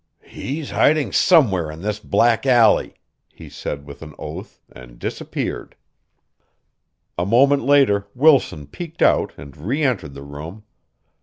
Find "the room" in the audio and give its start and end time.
10.15-10.63